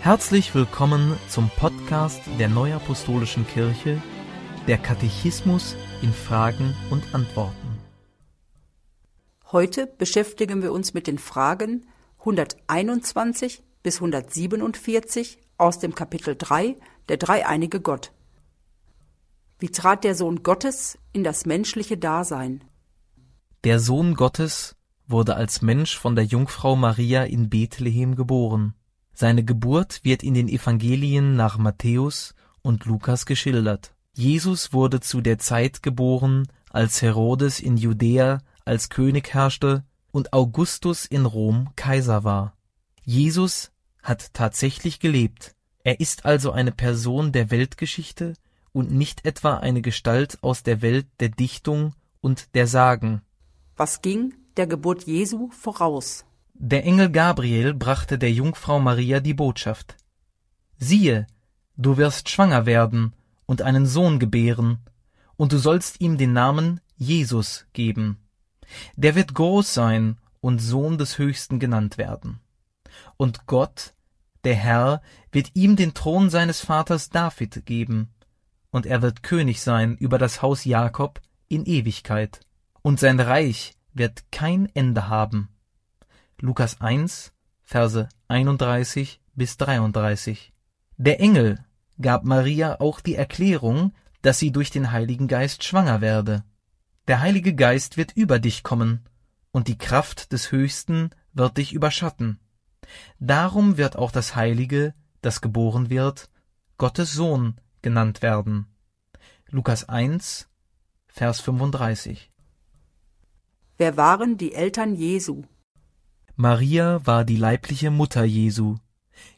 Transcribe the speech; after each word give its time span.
Herzlich 0.00 0.54
willkommen 0.54 1.18
zum 1.28 1.50
Podcast 1.50 2.22
der 2.38 2.48
Neuapostolischen 2.48 3.44
Kirche, 3.48 4.00
der 4.68 4.78
Katechismus 4.78 5.74
in 6.02 6.12
Fragen 6.12 6.76
und 6.88 7.02
Antworten. 7.12 7.78
Heute 9.50 9.88
beschäftigen 9.88 10.62
wir 10.62 10.72
uns 10.72 10.94
mit 10.94 11.08
den 11.08 11.18
Fragen 11.18 11.88
121 12.20 13.64
bis 13.82 13.96
147 13.96 15.38
aus 15.58 15.80
dem 15.80 15.96
Kapitel 15.96 16.36
3 16.38 16.76
der 17.08 17.16
dreieinige 17.16 17.80
Gott. 17.80 18.12
Wie 19.58 19.70
trat 19.70 20.04
der 20.04 20.14
Sohn 20.14 20.44
Gottes 20.44 20.96
in 21.12 21.24
das 21.24 21.44
menschliche 21.44 21.98
Dasein? 21.98 22.62
Der 23.64 23.80
Sohn 23.80 24.14
Gottes 24.14 24.76
wurde 25.08 25.34
als 25.34 25.60
Mensch 25.60 25.98
von 25.98 26.14
der 26.14 26.24
Jungfrau 26.24 26.76
Maria 26.76 27.24
in 27.24 27.50
Bethlehem 27.50 28.14
geboren. 28.14 28.74
Seine 29.20 29.42
Geburt 29.42 30.04
wird 30.04 30.22
in 30.22 30.34
den 30.34 30.46
Evangelien 30.46 31.34
nach 31.34 31.58
Matthäus 31.58 32.36
und 32.62 32.84
Lukas 32.84 33.26
geschildert. 33.26 33.92
Jesus 34.12 34.72
wurde 34.72 35.00
zu 35.00 35.20
der 35.20 35.40
Zeit 35.40 35.82
geboren, 35.82 36.46
als 36.70 37.02
Herodes 37.02 37.58
in 37.58 37.76
Judäa 37.76 38.38
als 38.64 38.90
König 38.90 39.34
herrschte 39.34 39.82
und 40.12 40.32
Augustus 40.32 41.04
in 41.04 41.26
Rom 41.26 41.70
Kaiser 41.74 42.22
war. 42.22 42.54
Jesus 43.02 43.72
hat 44.04 44.34
tatsächlich 44.34 45.00
gelebt. 45.00 45.56
Er 45.82 45.98
ist 45.98 46.24
also 46.24 46.52
eine 46.52 46.70
Person 46.70 47.32
der 47.32 47.50
Weltgeschichte 47.50 48.34
und 48.70 48.92
nicht 48.92 49.26
etwa 49.26 49.56
eine 49.56 49.82
Gestalt 49.82 50.38
aus 50.42 50.62
der 50.62 50.80
Welt 50.80 51.08
der 51.18 51.30
Dichtung 51.30 51.92
und 52.20 52.54
der 52.54 52.68
Sagen. 52.68 53.22
Was 53.76 54.00
ging 54.00 54.34
der 54.56 54.68
Geburt 54.68 55.08
Jesu 55.08 55.50
voraus? 55.50 56.24
Der 56.60 56.84
Engel 56.84 57.10
Gabriel 57.10 57.72
brachte 57.72 58.18
der 58.18 58.32
Jungfrau 58.32 58.80
Maria 58.80 59.20
die 59.20 59.32
Botschaft. 59.32 59.96
Siehe, 60.76 61.28
du 61.76 61.96
wirst 61.98 62.30
schwanger 62.30 62.66
werden 62.66 63.14
und 63.46 63.62
einen 63.62 63.86
Sohn 63.86 64.18
gebären, 64.18 64.80
und 65.36 65.52
du 65.52 65.58
sollst 65.58 66.00
ihm 66.00 66.18
den 66.18 66.32
Namen 66.32 66.80
Jesus 66.96 67.68
geben. 67.74 68.18
Der 68.96 69.14
wird 69.14 69.34
groß 69.34 69.72
sein 69.72 70.18
und 70.40 70.58
Sohn 70.58 70.98
des 70.98 71.18
Höchsten 71.18 71.60
genannt 71.60 71.96
werden. 71.96 72.40
Und 73.16 73.46
Gott, 73.46 73.94
der 74.42 74.56
Herr, 74.56 75.00
wird 75.30 75.52
ihm 75.54 75.76
den 75.76 75.94
Thron 75.94 76.28
seines 76.28 76.60
Vaters 76.60 77.08
David 77.08 77.66
geben, 77.66 78.12
und 78.70 78.84
er 78.84 79.00
wird 79.00 79.22
König 79.22 79.60
sein 79.60 79.96
über 79.96 80.18
das 80.18 80.42
Haus 80.42 80.64
Jakob 80.64 81.20
in 81.46 81.66
Ewigkeit, 81.66 82.40
und 82.82 82.98
sein 82.98 83.20
Reich 83.20 83.76
wird 83.94 84.24
kein 84.32 84.68
Ende 84.74 85.06
haben. 85.06 85.50
Lukas 86.40 86.80
1, 86.80 87.32
Verse 87.64 88.08
31 88.28 89.20
bis 89.34 89.56
33. 89.56 90.52
Der 90.96 91.18
Engel 91.20 91.64
gab 92.00 92.22
Maria 92.22 92.78
auch 92.78 93.00
die 93.00 93.16
Erklärung, 93.16 93.92
dass 94.22 94.38
sie 94.38 94.52
durch 94.52 94.70
den 94.70 94.92
Heiligen 94.92 95.26
Geist 95.26 95.64
schwanger 95.64 96.00
werde. 96.00 96.44
Der 97.08 97.20
Heilige 97.20 97.56
Geist 97.56 97.96
wird 97.96 98.12
über 98.12 98.38
dich 98.38 98.62
kommen, 98.62 99.04
und 99.50 99.66
die 99.66 99.78
Kraft 99.78 100.32
des 100.32 100.52
Höchsten 100.52 101.10
wird 101.32 101.56
dich 101.56 101.72
überschatten. 101.72 102.38
Darum 103.18 103.76
wird 103.76 103.96
auch 103.96 104.12
das 104.12 104.36
Heilige, 104.36 104.94
das 105.22 105.40
geboren 105.40 105.90
wird, 105.90 106.30
Gottes 106.76 107.12
Sohn 107.12 107.60
genannt 107.82 108.22
werden. 108.22 108.66
Lukas 109.50 109.88
1, 109.88 110.48
Vers 111.08 111.40
35. 111.40 112.30
Wer 113.76 113.96
waren 113.96 114.36
die 114.36 114.54
Eltern 114.54 114.94
Jesu? 114.94 115.42
Maria 116.40 117.04
war 117.04 117.24
die 117.24 117.34
leibliche 117.34 117.90
Mutter 117.90 118.22
Jesu. 118.22 118.76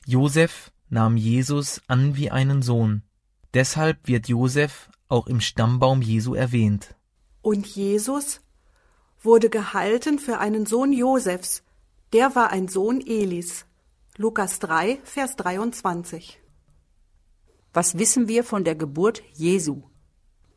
Josef 0.05 0.71
nahm 0.91 1.17
Jesus 1.17 1.81
an 1.87 2.15
wie 2.15 2.31
einen 2.31 2.61
Sohn. 2.61 3.05
Deshalb 3.55 4.07
wird 4.07 4.29
Josef 4.29 4.91
auch 5.09 5.27
im 5.27 5.41
Stammbaum 5.41 6.03
Jesu 6.03 6.35
erwähnt. 6.35 6.95
Und 7.41 7.67
Jesus 7.67 8.43
wurde 9.23 9.49
gehalten 9.49 10.19
für 10.19 10.41
einen 10.41 10.67
Sohn 10.67 10.93
Josefs, 10.93 11.63
der 12.13 12.35
war 12.35 12.51
ein 12.51 12.69
Sohn 12.69 13.01
Elis. 13.01 13.65
Lukas 14.19 14.59
3, 14.59 14.99
Vers 15.03 15.37
23. 15.37 16.39
Was 17.73 17.97
wissen 17.97 18.29
wir 18.29 18.45
von 18.45 18.63
der 18.63 18.75
Geburt 18.75 19.23
Jesu? 19.33 19.85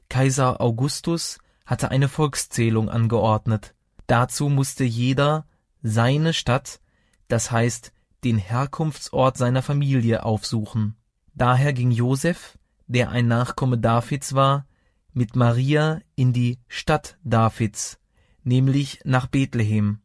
Kaiser 0.10 0.60
Augustus 0.60 1.38
hatte 1.66 1.90
eine 1.90 2.10
Volkszählung 2.10 2.90
angeordnet. 2.90 3.76
Dazu 4.08 4.50
musste 4.50 4.84
jeder 4.84 5.48
seine 5.84 6.34
Stadt, 6.34 6.80
das 7.28 7.52
heißt 7.52 7.92
den 8.24 8.38
Herkunftsort 8.38 9.38
seiner 9.38 9.62
Familie, 9.62 10.24
aufsuchen. 10.24 10.96
Daher 11.36 11.74
ging 11.74 11.92
Josef, 11.92 12.58
der 12.88 13.10
ein 13.10 13.28
Nachkomme 13.28 13.78
Davids 13.78 14.34
war, 14.34 14.66
mit 15.14 15.36
Maria 15.36 16.00
in 16.16 16.34
die 16.34 16.60
Stadt 16.68 17.18
Davids, 17.24 18.00
nämlich 18.44 19.00
nach 19.04 19.28
Bethlehem. 19.28 20.00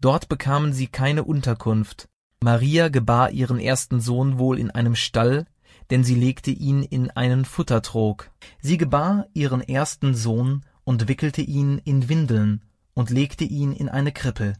Dort 0.00 0.28
bekamen 0.28 0.72
sie 0.72 0.88
keine 0.88 1.24
Unterkunft. 1.24 2.08
Maria 2.42 2.88
gebar 2.88 3.30
ihren 3.30 3.60
ersten 3.60 4.00
Sohn 4.00 4.38
wohl 4.38 4.58
in 4.58 4.70
einem 4.70 4.96
Stall, 4.96 5.46
denn 5.90 6.02
sie 6.02 6.16
legte 6.16 6.50
ihn 6.50 6.82
in 6.82 7.10
einen 7.10 7.44
Futtertrog. 7.44 8.30
Sie 8.60 8.78
gebar 8.78 9.26
ihren 9.32 9.60
ersten 9.60 10.14
Sohn 10.14 10.64
und 10.84 11.08
wickelte 11.08 11.42
ihn 11.42 11.78
in 11.78 12.08
Windeln 12.08 12.62
und 12.94 13.10
legte 13.10 13.44
ihn 13.44 13.72
in 13.72 13.88
eine 13.88 14.12
Krippe, 14.12 14.54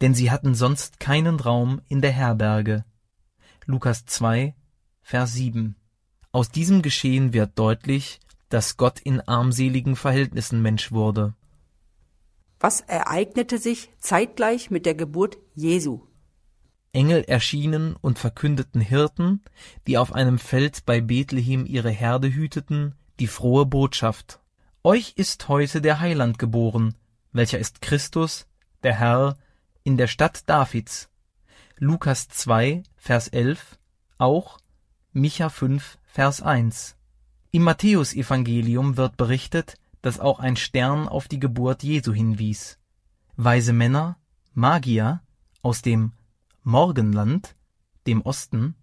denn 0.00 0.14
sie 0.14 0.30
hatten 0.30 0.54
sonst 0.54 1.00
keinen 1.00 1.40
Raum 1.40 1.80
in 1.88 2.00
der 2.00 2.12
Herberge. 2.12 2.84
Lukas 3.66 4.06
2, 4.06 4.54
Vers 5.02 5.34
7. 5.34 5.76
Aus 6.32 6.50
diesem 6.50 6.82
Geschehen 6.82 7.32
wird 7.32 7.58
deutlich, 7.58 8.20
dass 8.48 8.76
Gott 8.76 9.00
in 9.00 9.20
armseligen 9.20 9.96
Verhältnissen 9.96 10.62
Mensch 10.62 10.92
wurde. 10.92 11.34
Was 12.60 12.80
ereignete 12.80 13.58
sich 13.58 13.90
zeitgleich 13.98 14.70
mit 14.70 14.84
der 14.86 14.94
Geburt 14.94 15.38
Jesu? 15.54 16.00
Engel 16.92 17.22
erschienen 17.24 17.94
und 18.00 18.18
verkündeten 18.18 18.80
Hirten, 18.80 19.42
die 19.86 19.98
auf 19.98 20.12
einem 20.12 20.38
Feld 20.38 20.84
bei 20.86 21.00
Bethlehem 21.00 21.66
ihre 21.66 21.90
Herde 21.90 22.32
hüteten, 22.32 22.94
die 23.20 23.26
frohe 23.26 23.66
Botschaft. 23.66 24.40
Euch 24.82 25.12
ist 25.16 25.48
heute 25.48 25.80
der 25.80 26.00
Heiland 26.00 26.38
geboren, 26.38 26.94
welcher 27.32 27.58
ist 27.58 27.82
Christus, 27.82 28.46
der 28.82 28.94
Herr, 28.94 29.36
in 29.88 29.96
der 29.96 30.06
Stadt 30.06 30.46
Davids. 30.50 31.08
Lukas 31.78 32.28
2, 32.28 32.82
Vers 32.98 33.28
11, 33.28 33.78
auch 34.18 34.58
Micha 35.14 35.48
5, 35.48 35.96
Vers 36.04 36.42
1. 36.42 36.94
Im 37.52 37.62
Matthäusevangelium 37.62 38.98
wird 38.98 39.16
berichtet, 39.16 39.76
dass 40.02 40.20
auch 40.20 40.40
ein 40.40 40.56
Stern 40.56 41.08
auf 41.08 41.26
die 41.26 41.38
Geburt 41.38 41.82
Jesu 41.82 42.12
hinwies. 42.12 42.78
Weise 43.36 43.72
Männer, 43.72 44.18
Magier 44.52 45.22
aus 45.62 45.80
dem 45.80 46.12
Morgenland, 46.64 47.56
dem 48.06 48.20
Osten, 48.20 48.74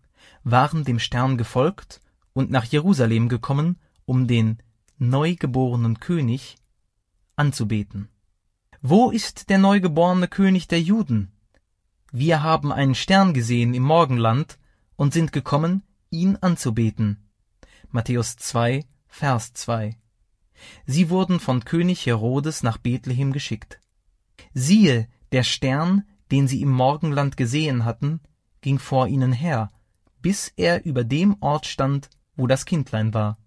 waren 0.43 0.85
dem 0.85 0.97
Stern 0.97 1.37
gefolgt 1.37 2.01
und 2.33 2.49
nach 2.49 2.65
Jerusalem 2.65 3.29
gekommen, 3.29 3.77
um 4.05 4.25
den 4.25 4.57
neugeborenen 4.97 5.99
König 5.99 6.55
anzubeten. 7.35 8.09
Wo 8.87 9.09
ist 9.09 9.49
der 9.49 9.57
neugeborene 9.57 10.27
König 10.27 10.67
der 10.67 10.79
Juden? 10.79 11.31
Wir 12.11 12.43
haben 12.43 12.71
einen 12.71 12.93
Stern 12.93 13.33
gesehen 13.33 13.73
im 13.73 13.81
Morgenland 13.81 14.59
und 14.95 15.11
sind 15.11 15.31
gekommen, 15.31 15.81
ihn 16.11 16.35
anzubeten. 16.35 17.27
Matthäus 17.89 18.35
2, 18.35 18.85
Vers 19.07 19.53
2. 19.53 19.97
Sie 20.85 21.09
wurden 21.09 21.39
von 21.39 21.65
König 21.65 22.05
Herodes 22.05 22.61
nach 22.61 22.77
Bethlehem 22.77 23.33
geschickt. 23.33 23.79
Siehe, 24.53 25.07
der 25.31 25.41
Stern, 25.41 26.03
den 26.29 26.47
sie 26.47 26.61
im 26.61 26.69
Morgenland 26.69 27.37
gesehen 27.37 27.85
hatten, 27.85 28.19
ging 28.61 28.77
vor 28.77 29.07
ihnen 29.07 29.33
her, 29.33 29.71
bis 30.21 30.53
er 30.57 30.85
über 30.85 31.03
dem 31.03 31.37
Ort 31.39 31.65
stand, 31.65 32.11
wo 32.35 32.45
das 32.45 32.65
Kindlein 32.65 33.15
war. 33.15 33.39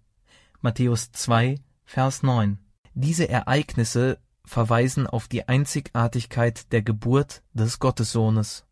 Matthäus 0.59 1.13
2, 1.13 1.61
Vers 1.85 2.23
9. 2.23 2.59
Diese 2.93 3.29
Ereignisse 3.29 4.19
verweisen 4.49 5.05
auf 5.05 5.27
die 5.27 5.47
Einzigartigkeit 5.47 6.71
der 6.71 6.81
Geburt 6.81 7.43
des 7.53 7.79
Gottessohnes. 7.79 8.65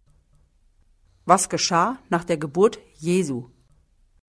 Was 1.25 1.49
geschah 1.49 1.99
nach 2.09 2.23
der 2.23 2.37
Geburt 2.37 2.79
Jesu? 2.95 3.49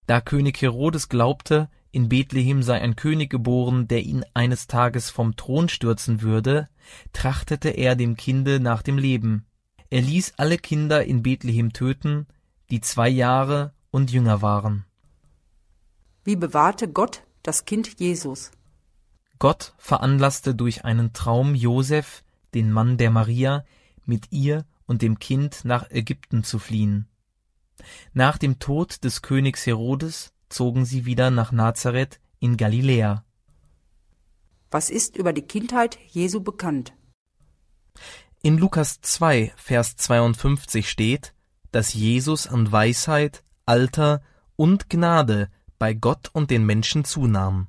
Da 0.06 0.20
König 0.20 0.60
Herodes 0.60 1.08
glaubte, 1.08 1.70
in 1.90 2.10
Bethlehem 2.10 2.62
sei 2.62 2.80
ein 2.80 2.96
König 2.96 3.30
geboren, 3.30 3.88
der 3.88 4.02
ihn 4.02 4.24
eines 4.34 4.66
Tages 4.66 5.08
vom 5.08 5.36
Thron 5.36 5.70
stürzen 5.70 6.20
würde, 6.20 6.68
trachtete 7.14 7.70
er 7.70 7.96
dem 7.96 8.16
Kinde 8.16 8.60
nach 8.60 8.82
dem 8.82 8.98
Leben. 8.98 9.46
Er 9.88 10.02
ließ 10.02 10.34
alle 10.36 10.58
Kinder 10.58 11.04
in 11.04 11.22
Bethlehem 11.22 11.72
töten, 11.72 12.26
die 12.68 12.82
zwei 12.82 13.08
Jahre 13.08 13.72
und 13.90 14.10
jünger 14.10 14.42
waren. 14.42 14.84
Wie 16.24 16.36
bewahrte 16.36 16.88
Gott 16.88 17.22
das 17.42 17.64
Kind 17.64 17.98
Jesus? 17.98 18.50
Gott 19.38 19.74
veranlasste 19.78 20.54
durch 20.54 20.84
einen 20.84 21.12
Traum 21.12 21.54
Josef, 21.54 22.24
den 22.54 22.72
Mann 22.72 22.96
der 22.96 23.10
Maria, 23.10 23.64
mit 24.04 24.32
ihr 24.32 24.64
und 24.86 25.02
dem 25.02 25.18
Kind 25.18 25.64
nach 25.64 25.90
Ägypten 25.90 26.44
zu 26.44 26.58
fliehen. 26.58 27.08
Nach 28.12 28.38
dem 28.38 28.58
Tod 28.58 29.04
des 29.04 29.22
Königs 29.22 29.66
Herodes 29.66 30.32
zogen 30.48 30.84
sie 30.84 31.04
wieder 31.04 31.30
nach 31.30 31.52
Nazareth 31.52 32.20
in 32.40 32.56
Galiläa. 32.56 33.24
Was 34.70 34.90
ist 34.90 35.16
über 35.16 35.32
die 35.32 35.42
Kindheit 35.42 35.98
Jesu 36.08 36.40
bekannt? 36.40 36.92
In 38.42 38.58
Lukas 38.58 39.00
2, 39.00 39.52
Vers 39.56 39.96
52 39.96 40.88
steht, 40.88 41.34
dass 41.72 41.94
Jesus 41.94 42.46
an 42.46 42.70
Weisheit, 42.70 43.44
Alter 43.66 44.22
und 44.56 44.88
Gnade 44.88 45.50
bei 45.78 45.94
Gott 45.94 46.30
und 46.32 46.50
den 46.50 46.64
Menschen 46.64 47.04
zunahm. 47.04 47.68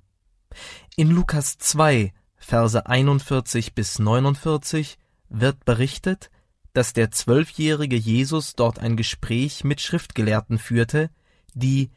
In 0.96 1.10
Lukas 1.12 1.58
2, 1.58 2.14
Verse 2.38 2.86
41 2.86 3.76
bis 3.76 4.00
49 4.00 4.98
wird 5.30 5.66
berichtet, 5.66 6.30
dass 6.74 6.94
der 6.94 7.12
zwölfjährige 7.12 7.96
Jesus 7.96 8.56
dort 8.56 8.80
ein 8.80 8.96
Gespräch 8.96 9.64
mit 9.64 9.82
Schriftgelehrten 9.82 10.58
führte, 10.58 11.10
die 11.54 11.92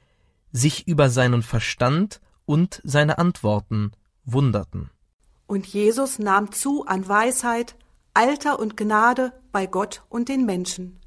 sich 0.52 0.86
über 0.86 1.08
seinen 1.10 1.42
Verstand 1.42 2.20
und 2.44 2.80
seine 2.84 3.18
Antworten 3.18 3.92
wunderten. 4.24 4.90
Und 5.46 5.66
Jesus 5.66 6.18
nahm 6.18 6.52
zu 6.52 6.86
an 6.86 7.08
Weisheit, 7.08 7.76
Alter 8.14 8.58
und 8.58 8.76
Gnade 8.76 9.32
bei 9.52 9.66
Gott 9.66 10.02
und 10.08 10.28
den 10.28 10.44
Menschen. 10.44 11.00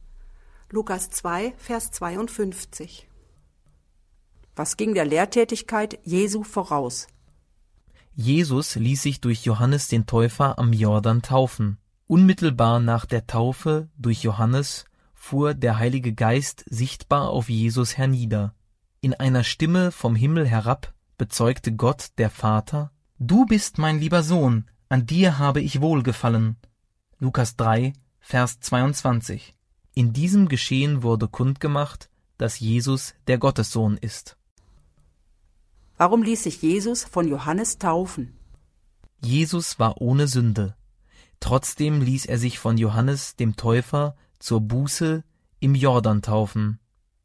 Lukas 0.69 1.09
2, 1.09 1.53
Vers 1.57 1.91
52. 1.91 3.07
Was 4.55 4.77
ging 4.77 4.93
der 4.93 5.05
Lehrtätigkeit 5.05 5.99
Jesu 6.03 6.43
voraus? 6.43 7.07
Jesus 8.15 8.75
ließ 8.75 9.01
sich 9.01 9.19
durch 9.19 9.43
Johannes 9.43 9.89
den 9.89 10.05
Täufer 10.05 10.57
am 10.57 10.71
Jordan 10.71 11.21
taufen. 11.21 11.79
Unmittelbar 12.07 12.79
nach 12.79 13.05
der 13.05 13.27
Taufe 13.27 13.89
durch 13.97 14.23
Johannes 14.23 14.85
fuhr 15.13 15.53
der 15.53 15.79
Heilige 15.79 16.13
Geist 16.13 16.63
sichtbar 16.69 17.29
auf 17.29 17.49
Jesus 17.49 17.97
hernieder. 17.97 18.53
In 19.01 19.13
einer 19.13 19.43
Stimme 19.43 19.91
vom 19.91 20.15
Himmel 20.15 20.47
herab 20.47 20.93
bezeugte 21.17 21.73
Gott 21.73 22.11
der 22.17 22.29
Vater, 22.29 22.91
Du 23.19 23.45
bist 23.45 23.79
mein 23.79 23.99
lieber 23.99 24.23
Sohn, 24.23 24.65
an 24.87 25.05
dir 25.05 25.37
habe 25.37 25.61
ich 25.61 25.81
wohlgefallen. 25.81 26.55
Lukas 27.19 27.57
3, 27.57 27.93
Vers 28.19 28.61
22. 28.61 29.55
In 29.93 30.13
diesem 30.13 30.47
Geschehen 30.47 31.03
wurde 31.03 31.27
kundgemacht, 31.27 32.09
dass 32.37 32.59
Jesus 32.59 33.13
der 33.27 33.39
Gottessohn 33.39 33.97
ist. 33.97 34.37
Warum 35.97 36.23
ließ 36.23 36.43
sich 36.43 36.61
Jesus 36.61 37.03
von 37.03 37.27
Johannes 37.27 37.77
taufen? 37.77 38.37
Jesus 39.21 39.79
war 39.79 40.01
ohne 40.01 40.27
Sünde. 40.27 40.75
Trotzdem 41.39 42.01
ließ 42.01 42.25
er 42.25 42.37
sich 42.37 42.59
von 42.59 42.77
Johannes 42.77 43.35
dem 43.35 43.55
Täufer 43.55 44.15
zur 44.39 44.61
Buße 44.61 45.23
im 45.59 45.75
Jordan 45.75 46.21
taufen. 46.21 46.79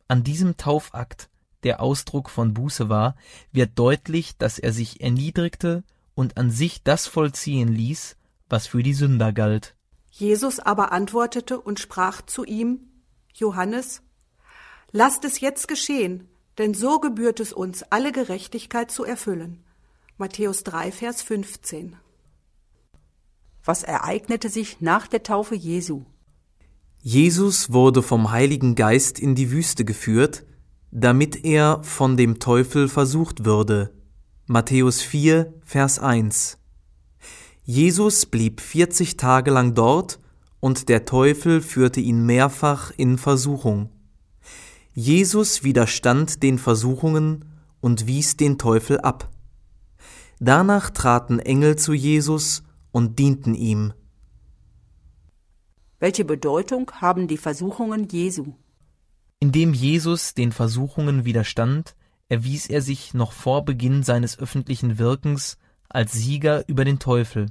An 0.09 0.23
diesem 0.23 0.57
Taufakt, 0.57 1.31
der 1.63 1.81
Ausdruck 1.81 2.31
von 2.31 2.55
Buße 2.55 2.89
war, 2.89 3.17
wird 3.53 3.79
deutlich, 3.79 4.37
dass 4.39 4.59
er 4.59 4.73
sich 4.73 5.01
erniedrigte 5.01 5.85
und 6.15 6.37
an 6.37 6.51
sich 6.51 6.83
das 6.83 7.07
vollziehen 7.07 7.69
ließ, 7.69 8.17
was 8.49 8.67
für 8.67 8.83
die 8.83 8.95
Sünder 8.95 9.33
galt. 9.33 9.75
Jesus 10.11 10.59
aber 10.59 10.93
antwortete 10.93 11.61
und 11.61 11.81
sprach 11.81 12.23
zu 12.23 12.45
ihm, 12.45 12.89
Johannes, 13.35 14.03
lasst 14.91 15.25
es 15.25 15.41
jetzt 15.41 15.69
geschehen, 15.69 16.29
denn 16.59 16.75
so 16.75 17.01
gebührt 17.01 17.41
es 17.41 17.53
uns, 17.53 17.83
alle 17.85 18.13
Gerechtigkeit 18.13 18.91
zu 18.91 19.05
erfüllen. 19.05 19.63
Matthäus 20.19 20.65
3, 20.65 20.93
Vers 20.93 21.23
15. 21.23 21.97
Was 23.65 23.83
ereignete 23.83 24.49
sich 24.49 24.81
nach 24.81 25.07
der 25.07 25.23
Taufe 25.23 25.55
Jesu? 25.55 26.05
Jesus 27.03 27.73
wurde 27.73 28.03
vom 28.03 28.31
Heiligen 28.31 28.75
Geist 28.75 29.19
in 29.19 29.35
die 29.35 29.51
Wüste 29.51 29.85
geführt, 29.85 30.45
damit 30.91 31.45
er 31.45 31.83
von 31.83 32.17
dem 32.17 32.39
Teufel 32.39 32.89
versucht 32.89 33.45
würde. 33.45 33.95
Matthäus 34.47 35.01
4, 35.01 35.55
Vers 35.65 35.99
1. 35.99 36.59
Jesus 37.65 38.27
blieb 38.27 38.61
40 38.61 39.17
Tage 39.17 39.51
lang 39.51 39.75
dort 39.75 40.19
und 40.59 40.89
der 40.89 41.05
Teufel 41.05 41.63
führte 41.63 42.01
ihn 42.01 42.27
mehrfach 42.27 42.91
in 42.97 43.17
Versuchung. 43.17 43.91
Jesus 45.01 45.65
widerstand 45.65 46.43
den 46.43 46.59
Versuchungen 46.59 47.47
und 47.81 48.07
wies 48.07 48.37
den 48.37 48.59
Teufel 48.59 49.01
ab. 49.01 49.31
Danach 50.41 50.91
traten 50.91 51.39
Engel 51.39 51.77
zu 51.77 51.95
Jesus 51.95 52.65
und 52.93 53.19
dienten 53.19 53.55
ihm. 53.55 53.95
Welche 56.01 56.27
Bedeutung 56.27 56.91
haben 57.01 57.29
die 57.29 57.39
Versuchungen 57.39 58.09
Jesu? 58.09 58.53
Indem 59.39 59.73
Jesus 59.73 60.35
den 60.35 60.53
Versuchungen 60.53 61.25
widerstand, 61.25 61.97
erwies 62.29 62.67
er 62.67 62.83
sich 62.83 63.15
noch 63.15 63.33
vor 63.33 63.65
Beginn 63.65 64.03
seines 64.03 64.39
öffentlichen 64.39 64.99
Wirkens 64.99 65.57
als 65.89 66.13
Sieger 66.13 66.69
über 66.69 66.85
den 66.85 66.99
Teufel. 66.99 67.47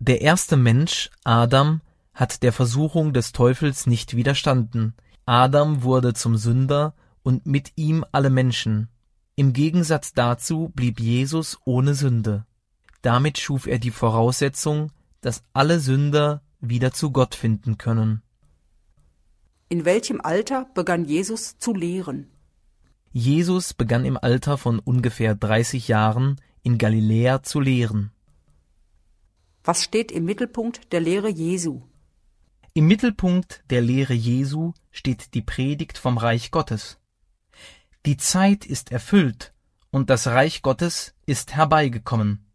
Der 0.00 0.20
erste 0.20 0.56
Mensch, 0.56 1.10
Adam, 1.22 1.80
hat 2.12 2.42
der 2.42 2.52
Versuchung 2.52 3.12
des 3.12 3.30
Teufels 3.30 3.86
nicht 3.86 4.16
widerstanden, 4.16 4.94
Adam 5.28 5.82
wurde 5.82 6.14
zum 6.14 6.38
Sünder 6.38 6.94
und 7.22 7.44
mit 7.44 7.72
ihm 7.76 8.02
alle 8.12 8.30
Menschen. 8.30 8.88
Im 9.36 9.52
Gegensatz 9.52 10.14
dazu 10.14 10.72
blieb 10.74 10.98
Jesus 11.00 11.58
ohne 11.66 11.94
Sünde. 11.94 12.46
Damit 13.02 13.36
schuf 13.36 13.66
er 13.66 13.78
die 13.78 13.90
Voraussetzung, 13.90 14.90
dass 15.20 15.42
alle 15.52 15.80
Sünder 15.80 16.40
wieder 16.60 16.92
zu 16.92 17.10
Gott 17.10 17.34
finden 17.34 17.76
können. 17.76 18.22
In 19.68 19.84
welchem 19.84 20.22
Alter 20.22 20.66
begann 20.72 21.04
Jesus 21.04 21.58
zu 21.58 21.74
lehren? 21.74 22.30
Jesus 23.12 23.74
begann 23.74 24.06
im 24.06 24.16
Alter 24.16 24.56
von 24.56 24.78
ungefähr 24.78 25.34
30 25.34 25.88
Jahren 25.88 26.40
in 26.62 26.78
Galiläa 26.78 27.42
zu 27.42 27.60
lehren. 27.60 28.12
Was 29.62 29.84
steht 29.84 30.10
im 30.10 30.24
Mittelpunkt 30.24 30.90
der 30.90 31.00
Lehre 31.00 31.28
Jesu? 31.28 31.82
Im 32.78 32.86
Mittelpunkt 32.86 33.64
der 33.70 33.80
Lehre 33.80 34.14
Jesu 34.14 34.72
steht 34.92 35.34
die 35.34 35.42
Predigt 35.42 35.98
vom 35.98 36.16
Reich 36.16 36.52
Gottes. 36.52 37.00
Die 38.06 38.16
Zeit 38.16 38.64
ist 38.64 38.92
erfüllt 38.92 39.52
und 39.90 40.10
das 40.10 40.28
Reich 40.28 40.62
Gottes 40.62 41.12
ist 41.26 41.56
herbeigekommen. 41.56 42.46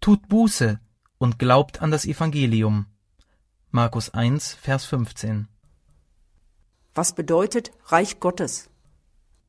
Tut 0.00 0.28
Buße 0.28 0.78
und 1.18 1.40
glaubt 1.40 1.82
an 1.82 1.90
das 1.90 2.04
Evangelium. 2.04 2.86
Markus 3.72 4.10
1, 4.10 4.54
Vers 4.54 4.84
15. 4.84 5.48
Was 6.94 7.16
bedeutet 7.16 7.72
Reich 7.86 8.20
Gottes? 8.20 8.70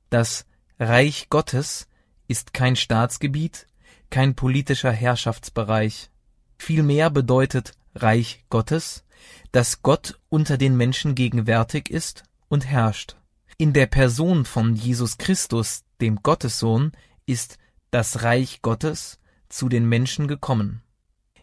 Das 0.10 0.48
Reich 0.80 1.30
Gottes 1.30 1.88
ist 2.28 2.56
kein 2.56 2.76
Staatsgebiet, 2.76 3.68
kein 4.10 4.34
politischer 4.34 4.92
Herrschaftsbereich. 4.92 6.10
Vielmehr 6.58 7.12
bedeutet 7.12 7.74
Reich 7.94 8.44
Gottes 8.50 9.04
dass 9.52 9.82
Gott 9.82 10.20
unter 10.30 10.58
den 10.58 10.78
Menschen 10.78 11.16
gegenwärtig 11.16 11.90
ist 11.90 12.24
und 12.48 12.66
herrscht. 12.66 13.16
In 13.58 13.74
der 13.74 13.88
Person 13.88 14.46
von 14.46 14.76
Jesus 14.76 15.18
Christus, 15.18 15.84
dem 16.02 16.24
Gottessohn, 16.24 16.92
ist 17.26 17.58
das 17.92 18.24
Reich 18.24 18.62
Gottes 18.62 19.20
zu 19.50 19.70
den 19.70 19.88
Menschen 19.88 20.28
gekommen. 20.28 20.82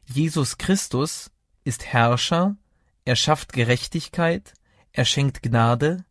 Jesus 0.04 0.58
Christus 0.58 1.30
ist 1.64 1.84
Herrscher, 1.84 2.56
er 3.04 3.16
schafft 3.16 3.52
Gerechtigkeit, 3.52 4.54
er 4.92 5.04
schenkt 5.04 5.42
Gnade, 5.42 6.04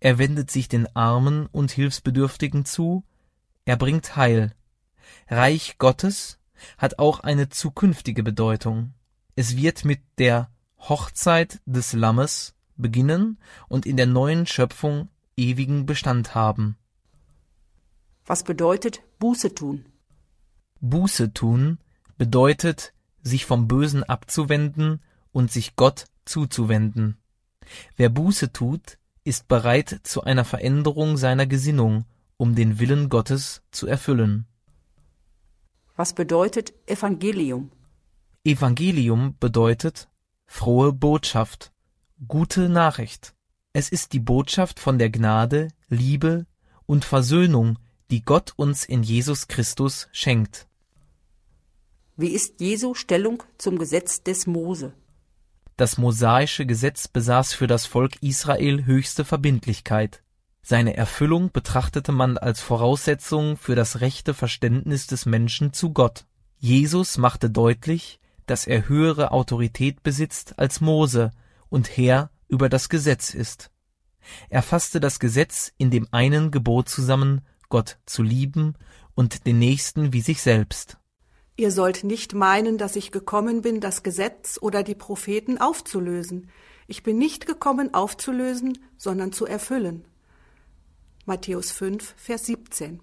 er 0.00 0.18
wendet 0.18 0.50
sich 0.50 0.68
den 0.68 0.94
Armen 0.94 1.46
und 1.46 1.70
Hilfsbedürftigen 1.70 2.64
zu, 2.64 3.04
er 3.64 3.76
bringt 3.76 4.16
Heil. 4.16 4.54
Reich 5.28 5.76
Gottes 5.78 6.38
hat 6.76 6.98
auch 6.98 7.20
eine 7.20 7.48
zukünftige 7.48 8.22
Bedeutung. 8.22 8.94
Es 9.34 9.56
wird 9.56 9.84
mit 9.84 10.00
der 10.18 10.50
Hochzeit 10.78 11.60
des 11.66 11.92
Lammes 11.92 12.54
beginnen 12.76 13.38
und 13.68 13.86
in 13.86 13.96
der 13.96 14.06
neuen 14.06 14.46
Schöpfung 14.46 15.08
ewigen 15.36 15.86
Bestand 15.86 16.34
haben. 16.34 16.76
Was 18.26 18.44
bedeutet 18.44 19.02
Buße 19.18 19.54
tun? 19.54 19.86
Buße 20.80 21.32
tun 21.32 21.78
bedeutet, 22.18 22.92
sich 23.22 23.46
vom 23.46 23.68
Bösen 23.68 24.04
abzuwenden 24.04 25.02
und 25.32 25.50
sich 25.50 25.76
Gott 25.76 26.06
zuzuwenden. 26.24 27.16
Wer 27.96 28.08
Buße 28.08 28.52
tut, 28.52 28.98
ist 29.24 29.48
bereit 29.48 30.00
zu 30.02 30.22
einer 30.22 30.44
Veränderung 30.44 31.16
seiner 31.16 31.46
Gesinnung, 31.46 32.04
um 32.36 32.54
den 32.54 32.78
Willen 32.78 33.08
Gottes 33.08 33.62
zu 33.70 33.86
erfüllen. 33.86 34.46
Was 35.96 36.12
bedeutet 36.12 36.72
Evangelium? 36.86 37.70
Evangelium 38.44 39.36
bedeutet 39.38 40.08
Frohe 40.50 40.92
Botschaft, 40.92 41.72
gute 42.26 42.68
Nachricht. 42.68 43.34
Es 43.74 43.90
ist 43.90 44.12
die 44.12 44.18
Botschaft 44.18 44.80
von 44.80 44.98
der 44.98 45.10
Gnade, 45.10 45.68
Liebe 45.88 46.46
und 46.86 47.04
Versöhnung, 47.04 47.78
die 48.10 48.24
Gott 48.24 48.54
uns 48.56 48.84
in 48.84 49.02
Jesus 49.04 49.46
Christus 49.46 50.08
schenkt. 50.10 50.66
Wie 52.16 52.30
ist 52.30 52.60
Jesu 52.60 52.94
Stellung 52.94 53.42
zum 53.58 53.78
Gesetz 53.78 54.22
des 54.24 54.46
Mose? 54.46 54.94
Das 55.76 55.98
mosaische 55.98 56.66
Gesetz 56.66 57.06
besaß 57.06 57.52
für 57.52 57.68
das 57.68 57.86
Volk 57.86 58.20
Israel 58.22 58.84
höchste 58.86 59.24
Verbindlichkeit. 59.24 60.24
Seine 60.62 60.96
Erfüllung 60.96 61.52
betrachtete 61.52 62.10
man 62.10 62.36
als 62.36 62.60
Voraussetzung 62.60 63.58
für 63.58 63.76
das 63.76 64.00
rechte 64.00 64.34
Verständnis 64.34 65.06
des 65.06 65.26
Menschen 65.26 65.72
zu 65.72 65.92
Gott. 65.92 66.24
Jesus 66.58 67.18
machte 67.18 67.50
deutlich, 67.50 68.18
dass 68.50 68.66
er 68.66 68.88
höhere 68.88 69.32
Autorität 69.32 70.02
besitzt 70.02 70.58
als 70.58 70.80
Mose 70.80 71.30
und 71.68 71.96
Herr 71.96 72.30
über 72.48 72.68
das 72.68 72.88
Gesetz 72.88 73.34
ist. 73.34 73.70
Er 74.48 74.62
fasste 74.62 75.00
das 75.00 75.20
Gesetz 75.20 75.72
in 75.78 75.90
dem 75.90 76.08
einen 76.10 76.50
Gebot 76.50 76.88
zusammen, 76.88 77.42
Gott 77.68 77.98
zu 78.06 78.22
lieben 78.22 78.74
und 79.14 79.46
den 79.46 79.58
Nächsten 79.58 80.12
wie 80.12 80.20
sich 80.20 80.42
selbst. 80.42 80.98
Ihr 81.56 81.72
sollt 81.72 82.04
nicht 82.04 82.34
meinen, 82.34 82.78
dass 82.78 82.94
ich 82.94 83.10
gekommen 83.10 83.62
bin, 83.62 83.80
das 83.80 84.02
Gesetz 84.02 84.58
oder 84.60 84.82
die 84.82 84.94
Propheten 84.94 85.58
aufzulösen. 85.58 86.50
Ich 86.86 87.02
bin 87.02 87.18
nicht 87.18 87.46
gekommen 87.46 87.94
aufzulösen, 87.94 88.78
sondern 88.96 89.32
zu 89.32 89.44
erfüllen. 89.44 90.04
Matthäus 91.26 91.72
5, 91.72 92.14
Vers 92.16 92.46
17. 92.46 93.00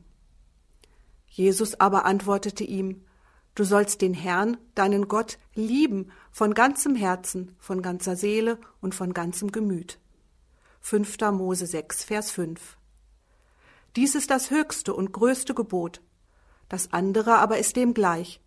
Jesus 1.27 1.79
aber 1.79 2.05
antwortete 2.05 2.63
ihm, 2.63 3.03
Du 3.55 3.63
sollst 3.63 4.01
den 4.01 4.13
Herrn, 4.13 4.57
deinen 4.75 5.07
Gott, 5.07 5.39
lieben 5.53 6.11
von 6.31 6.53
ganzem 6.53 6.93
Herzen, 6.93 7.55
von 7.57 7.81
ganzer 7.81 8.17
Seele 8.17 8.59
und 8.81 8.93
von 8.93 9.13
ganzem 9.13 9.51
Gemüt. 9.51 9.97
5. 10.81 11.17
Mose 11.31 11.65
6, 11.65 12.03
Vers 12.03 12.31
5. 12.31 12.77
Dies 13.95 14.13
ist 14.13 14.29
das 14.29 14.51
höchste 14.51 14.93
und 14.93 15.13
größte 15.13 15.53
Gebot. 15.53 16.01
Das 16.67 16.91
andere 16.91 17.37
aber 17.37 17.57
ist 17.57 17.77
dem 17.77 17.93
gleich. 17.93 18.41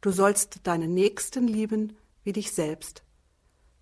Du 0.00 0.12
sollst 0.12 0.60
deinen 0.66 0.94
Nächsten 0.94 1.48
lieben 1.48 1.96
wie 2.22 2.32
dich 2.32 2.52
selbst. 2.52 3.02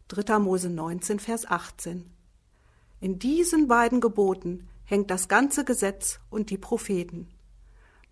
3. 0.09 0.39
Mose 0.39 0.71
19, 0.71 1.21
Vers 1.21 1.47
18. 1.47 2.11
In 3.01 3.19
diesen 3.19 3.69
beiden 3.69 4.01
Geboten 4.01 4.67
hängt 4.85 5.11
das 5.11 5.29
ganze 5.29 5.65
Gesetz 5.65 6.21
und 6.31 6.49
die 6.49 6.59
Propheten. 6.59 7.29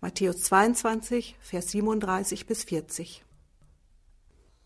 Matthäus 0.01 0.43
22, 0.43 1.35
Vers 1.41 1.71
37 1.71 2.45
bis 2.45 2.63
40. 2.63 3.25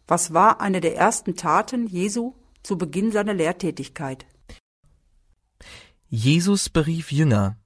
Was 0.07 0.31
war 0.31 0.61
eine 0.61 0.79
der 0.79 0.95
ersten 0.95 1.35
Taten 1.35 1.87
Jesu 1.87 2.35
zu 2.61 2.77
Beginn 2.77 3.11
seiner 3.11 3.33
Lehrtätigkeit? 3.33 4.27
Jesus 6.07 6.69
berief 6.69 7.11
Jünger. 7.11 7.57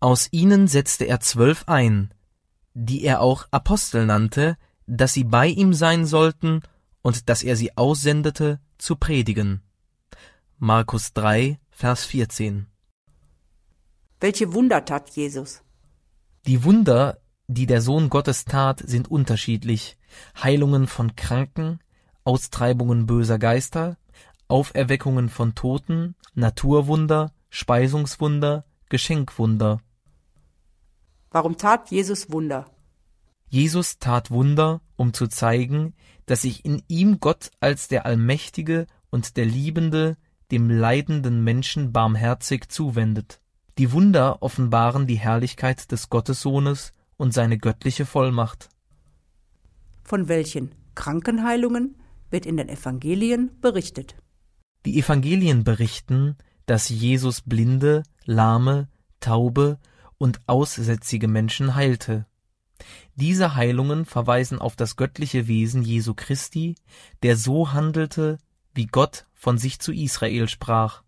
Aus 0.00 0.28
ihnen 0.30 0.66
setzte 0.66 1.04
er 1.04 1.20
zwölf 1.20 1.64
ein, 1.66 2.14
die 2.72 3.02
er 3.04 3.20
auch 3.20 3.46
Apostel 3.50 4.06
nannte, 4.06 4.56
dass 4.86 5.12
sie 5.12 5.24
bei 5.24 5.48
ihm 5.48 5.74
sein 5.74 6.06
sollten 6.06 6.62
und 7.02 7.28
dass 7.28 7.42
er 7.42 7.56
sie 7.56 7.76
aussendete, 7.76 8.60
zu 8.78 8.96
predigen. 8.96 9.60
Markus 10.56 11.12
3, 11.12 11.58
Vers 11.70 12.06
14. 12.06 12.66
Welche 14.20 14.54
Wunder 14.54 14.84
tat 14.86 15.10
Jesus? 15.10 15.62
Die 16.46 16.64
Wunder, 16.64 17.18
die 17.46 17.66
der 17.66 17.80
Sohn 17.80 18.10
Gottes 18.10 18.44
tat, 18.44 18.82
sind 18.84 19.10
unterschiedlich. 19.10 19.96
Heilungen 20.42 20.86
von 20.86 21.16
Kranken, 21.16 21.80
Austreibungen 22.24 23.06
böser 23.06 23.38
Geister, 23.38 23.96
Auferweckungen 24.48 25.28
von 25.28 25.54
Toten, 25.54 26.14
Naturwunder, 26.34 27.32
Speisungswunder, 27.50 28.64
Geschenkwunder. 28.88 29.80
Warum 31.30 31.56
tat 31.56 31.90
Jesus 31.90 32.30
Wunder? 32.30 32.70
Jesus 33.48 33.98
tat 33.98 34.30
Wunder, 34.30 34.80
um 34.96 35.12
zu 35.12 35.26
zeigen, 35.26 35.94
dass 36.26 36.42
sich 36.42 36.64
in 36.64 36.82
ihm 36.88 37.20
Gott 37.20 37.50
als 37.60 37.88
der 37.88 38.06
Allmächtige 38.06 38.86
und 39.10 39.36
der 39.36 39.46
Liebende 39.46 40.16
dem 40.50 40.70
leidenden 40.70 41.44
Menschen 41.44 41.92
barmherzig 41.92 42.70
zuwendet. 42.70 43.40
Die 43.78 43.92
Wunder 43.92 44.42
offenbaren 44.42 45.06
die 45.06 45.20
Herrlichkeit 45.20 45.92
des 45.92 46.10
Gottessohnes 46.10 46.92
und 47.16 47.32
seine 47.32 47.58
göttliche 47.58 48.06
Vollmacht. 48.06 48.68
Von 50.02 50.26
welchen 50.26 50.74
Krankenheilungen 50.96 51.96
wird 52.28 52.44
in 52.44 52.56
den 52.56 52.68
Evangelien 52.68 53.52
berichtet? 53.60 54.16
Die 54.84 54.98
Evangelien 54.98 55.62
berichten, 55.62 56.36
dass 56.66 56.88
Jesus 56.88 57.40
Blinde, 57.40 58.02
Lahme, 58.24 58.88
Taube 59.20 59.78
und 60.18 60.40
aussätzige 60.48 61.28
Menschen 61.28 61.76
heilte. 61.76 62.26
Diese 63.14 63.54
Heilungen 63.54 64.04
verweisen 64.06 64.58
auf 64.58 64.74
das 64.74 64.96
göttliche 64.96 65.46
Wesen 65.46 65.82
Jesu 65.82 66.14
Christi, 66.14 66.74
der 67.22 67.36
so 67.36 67.72
handelte, 67.72 68.38
wie 68.74 68.86
Gott 68.86 69.26
von 69.34 69.56
sich 69.56 69.78
zu 69.78 69.92
Israel 69.92 70.48
sprach. 70.48 71.02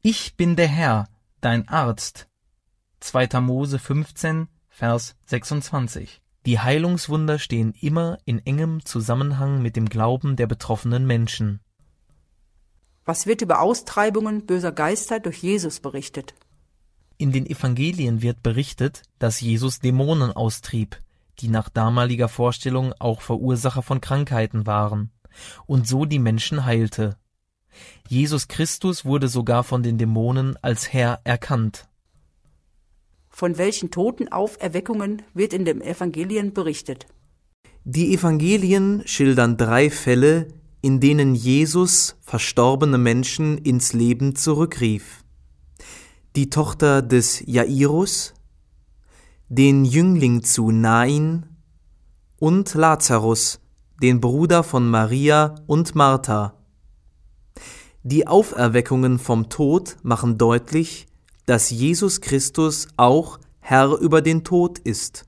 Ich 0.00 0.36
bin 0.36 0.56
der 0.56 0.68
Herr, 0.68 1.08
dein 1.40 1.68
Arzt. 1.68 2.28
2. 3.00 3.40
Mose 3.40 3.78
15, 3.78 4.48
Vers 4.68 5.16
26. 5.26 6.20
Die 6.46 6.58
Heilungswunder 6.58 7.38
stehen 7.38 7.74
immer 7.80 8.18
in 8.24 8.38
engem 8.46 8.84
Zusammenhang 8.84 9.60
mit 9.62 9.76
dem 9.76 9.88
Glauben 9.88 10.36
der 10.36 10.46
betroffenen 10.46 11.06
Menschen. 11.06 11.60
Was 13.04 13.26
wird 13.26 13.42
über 13.42 13.60
Austreibungen 13.60 14.46
böser 14.46 14.72
Geister 14.72 15.20
durch 15.20 15.38
Jesus 15.38 15.80
berichtet? 15.80 16.34
In 17.18 17.32
den 17.32 17.44
Evangelien 17.44 18.22
wird 18.22 18.42
berichtet, 18.42 19.02
dass 19.18 19.40
Jesus 19.40 19.80
Dämonen 19.80 20.32
austrieb, 20.32 20.98
die 21.40 21.48
nach 21.48 21.68
damaliger 21.68 22.28
Vorstellung 22.28 22.94
auch 22.98 23.20
Verursacher 23.20 23.82
von 23.82 24.00
Krankheiten 24.00 24.66
waren, 24.66 25.10
und 25.66 25.86
so 25.86 26.04
die 26.04 26.18
Menschen 26.18 26.64
heilte. 26.64 27.16
Jesus 28.08 28.48
Christus 28.48 29.04
wurde 29.04 29.28
sogar 29.28 29.64
von 29.64 29.82
den 29.82 29.98
Dämonen 29.98 30.56
als 30.62 30.92
Herr 30.92 31.20
erkannt. 31.24 31.88
Von 33.28 33.58
welchen 33.58 33.90
Totenauferweckungen 33.90 35.22
wird 35.32 35.52
in 35.52 35.64
den 35.64 35.80
Evangelien 35.80 36.52
berichtet? 36.52 37.06
Die 37.84 38.12
Evangelien 38.12 39.02
schildern 39.06 39.56
drei 39.56 39.88
Fälle, 39.88 40.48
in 40.82 41.00
denen 41.00 41.34
Jesus 41.34 42.16
verstorbene 42.20 42.98
Menschen 42.98 43.58
ins 43.58 43.92
Leben 43.92 44.36
zurückrief. 44.36 45.24
Die 46.36 46.50
Tochter 46.50 47.02
des 47.02 47.42
Jairus, 47.46 48.34
den 49.48 49.84
Jüngling 49.84 50.42
zu 50.42 50.70
Nain 50.70 51.46
und 52.38 52.74
Lazarus, 52.74 53.60
den 54.02 54.20
Bruder 54.20 54.62
von 54.62 54.88
Maria 54.88 55.56
und 55.66 55.94
Martha. 55.94 56.59
Die 58.02 58.26
Auferweckungen 58.26 59.18
vom 59.18 59.50
Tod 59.50 59.98
machen 60.02 60.38
deutlich, 60.38 61.06
dass 61.44 61.68
Jesus 61.68 62.22
Christus 62.22 62.88
auch 62.96 63.38
Herr 63.60 63.98
über 63.98 64.22
den 64.22 64.42
Tod 64.42 64.78
ist. 64.78 65.26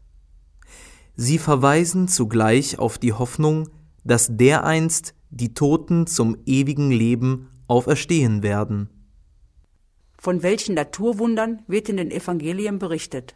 Sie 1.14 1.38
verweisen 1.38 2.08
zugleich 2.08 2.78
auf 2.78 2.96
die 2.96 3.12
Hoffnung, 3.12 3.68
dass 4.04 4.28
dereinst 4.30 5.14
die 5.28 5.52
Toten 5.52 6.06
zum 6.06 6.38
ewigen 6.46 6.90
Leben 6.90 7.50
auferstehen 7.68 8.42
werden. 8.42 8.88
Von 10.18 10.42
welchen 10.42 10.74
Naturwundern 10.74 11.62
wird 11.66 11.90
in 11.90 11.98
den 11.98 12.10
Evangelien 12.10 12.78
berichtet? 12.78 13.34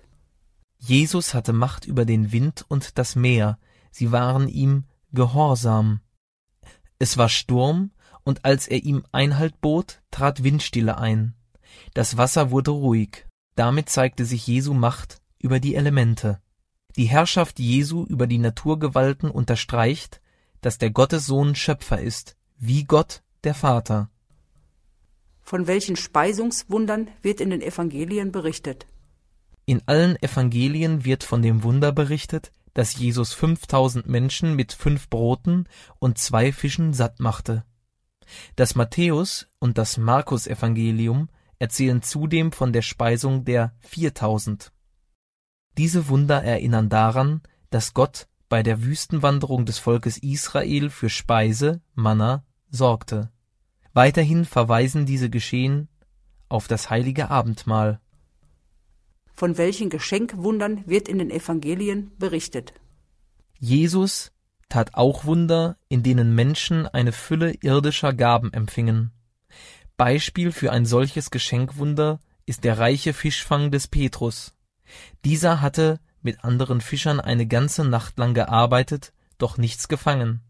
Jesus 0.79 1.35
hatte 1.35 1.53
Macht 1.53 1.85
über 1.85 2.05
den 2.07 2.33
Wind 2.33 2.65
und 2.69 2.97
das 2.97 3.17
Meer, 3.17 3.59
sie 3.91 4.13
waren 4.13 4.49
ihm 4.49 4.85
gehorsam. 5.13 6.01
Es 6.99 7.19
war 7.19 7.29
Sturm, 7.29 7.91
und 8.27 8.45
als 8.45 8.67
er 8.67 8.83
ihm 8.83 9.05
Einhalt 9.13 9.61
bot, 9.61 10.03
trat 10.11 10.43
Windstille 10.43 10.99
ein. 10.99 11.35
Das 11.95 12.17
Wasser 12.17 12.51
wurde 12.51 12.73
ruhig. 12.73 13.25
Damit 13.55 13.89
zeigte 13.89 14.25
sich 14.25 14.47
Jesu 14.47 14.75
Macht 14.75 15.23
über 15.39 15.61
die 15.61 15.77
Elemente. 15.77 16.41
Die 16.97 17.05
Herrschaft 17.05 17.61
Jesu 17.61 18.05
über 18.05 18.27
die 18.27 18.39
Naturgewalten 18.39 19.31
unterstreicht, 19.31 20.21
dass 20.61 20.77
der 20.77 20.91
Gottessohn 20.91 21.55
Schöpfer 21.55 22.01
ist, 22.01 22.37
wie 22.59 22.83
Gott 22.83 23.23
der 23.45 23.55
Vater. 23.55 24.11
Von 25.41 25.69
welchen 25.69 25.95
Speisungswundern 25.95 27.09
wird 27.23 27.41
in 27.41 27.51
den 27.51 27.63
Evangelien 27.63 28.33
berichtet? 28.33 28.87
In 29.67 29.83
allen 29.87 30.21
Evangelien 30.21 31.05
wird 31.05 31.23
von 31.23 31.43
dem 31.43 31.63
Wunder 31.63 31.93
berichtet, 31.93 32.51
dass 32.75 32.99
Jesus 32.99 33.33
5000 33.35 34.09
Menschen 34.09 34.57
mit 34.57 34.73
fünf 34.73 35.09
Broten 35.09 35.69
und 36.01 36.19
zwei 36.19 36.51
Fischen 36.51 36.93
satt 36.93 37.21
machte. 37.21 37.65
Das 38.55 38.75
Matthäus 38.75 39.49
und 39.59 39.79
das 39.79 39.99
Markus-Evangelium 39.99 41.29
erzählen 41.59 42.03
zudem 42.03 42.53
von 42.53 42.73
der 42.73 42.83
Speisung 42.83 43.45
der 43.45 43.75
4000. 43.81 44.73
Diese 45.77 46.09
Wunder 46.09 46.43
erinnern 46.43 46.89
daran, 46.89 47.43
dass 47.71 47.95
Gott 47.95 48.29
bei 48.49 48.63
der 48.63 48.83
Wüstenwanderung 48.83 49.67
des 49.67 49.79
Volkes 49.79 50.19
Israel 50.19 50.91
für 50.91 51.11
Speise, 51.11 51.81
Manna, 51.95 52.45
sorgte. 52.71 53.31
Weiterhin 53.93 54.45
verweisen 54.45 55.07
diese 55.07 55.31
Geschehen 55.31 55.89
auf 56.49 56.69
das 56.69 56.91
heilige 56.91 57.31
Abendmahl. 57.31 58.01
Von 59.33 59.59
welchen 59.59 59.91
Geschenkwundern 59.91 60.85
wird 60.87 61.09
in 61.09 61.19
den 61.19 61.31
Evangelien 61.31 62.13
berichtet? 62.19 62.73
Jesus 63.59 64.33
tat 64.69 64.95
auch 64.95 65.25
Wunder, 65.25 65.77
in 65.89 66.03
denen 66.03 66.35
Menschen 66.35 66.87
eine 66.87 67.13
Fülle 67.13 67.55
irdischer 67.61 68.13
Gaben 68.13 68.53
empfingen. 68.53 69.13
Beispiel 69.97 70.53
für 70.53 70.73
ein 70.73 70.87
solches 70.87 71.31
Geschenkwunder 71.31 72.21
ist 72.45 72.65
der 72.65 72.79
reiche 72.79 73.13
Fischfang 73.13 73.71
des 73.71 73.89
Petrus. 73.89 74.55
Dieser 75.25 75.61
hatte 75.61 76.01
mit 76.23 76.45
anderen 76.45 76.81
Fischern 76.81 77.21
eine 77.21 77.47
ganze 77.47 77.85
Nacht 77.85 78.19
lang 78.19 78.35
gearbeitet, 78.35 79.13
doch 79.39 79.59
nichts 79.59 79.89
gefangen. 79.89 80.43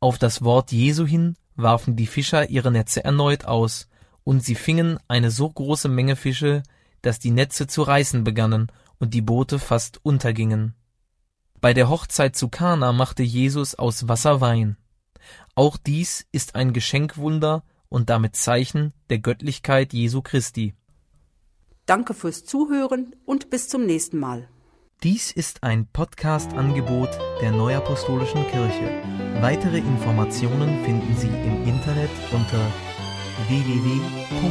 Auf 0.00 0.18
das 0.18 0.42
Wort 0.42 0.72
Jesu 0.72 1.06
hin 1.06 1.36
warfen 1.56 1.96
die 1.96 2.06
Fischer 2.06 2.50
ihre 2.50 2.70
Netze 2.70 3.04
erneut 3.04 3.44
aus, 3.44 3.88
und 4.24 4.42
sie 4.42 4.54
fingen 4.54 4.98
eine 5.06 5.30
so 5.30 5.48
große 5.48 5.88
Menge 5.88 6.16
Fische, 6.16 6.62
dass 7.02 7.18
die 7.18 7.30
Netze 7.30 7.66
zu 7.66 7.82
reißen 7.82 8.24
begannen 8.24 8.72
und 8.98 9.14
die 9.14 9.20
Boote 9.20 9.58
fast 9.58 10.00
untergingen. 10.02 10.74
Bei 11.64 11.72
der 11.72 11.88
Hochzeit 11.88 12.36
zu 12.36 12.50
Kana 12.50 12.92
machte 12.92 13.22
Jesus 13.22 13.74
aus 13.74 14.06
Wasser 14.06 14.42
Wein. 14.42 14.76
Auch 15.54 15.78
dies 15.78 16.26
ist 16.30 16.56
ein 16.56 16.74
Geschenkwunder 16.74 17.64
und 17.88 18.10
damit 18.10 18.36
Zeichen 18.36 18.92
der 19.08 19.20
Göttlichkeit 19.20 19.94
Jesu 19.94 20.20
Christi. 20.20 20.74
Danke 21.86 22.12
fürs 22.12 22.44
Zuhören 22.44 23.16
und 23.24 23.48
bis 23.48 23.70
zum 23.70 23.86
nächsten 23.86 24.18
Mal. 24.18 24.46
Dies 25.02 25.32
ist 25.32 25.62
ein 25.62 25.86
Podcast-Angebot 25.86 27.08
der 27.40 27.52
Neuapostolischen 27.52 28.46
Kirche. 28.48 29.02
Weitere 29.40 29.78
Informationen 29.78 30.84
finden 30.84 31.16
Sie 31.16 31.28
im 31.28 31.66
Internet 31.66 32.10
unter 32.30 32.60
www.nak.org. 33.48 34.44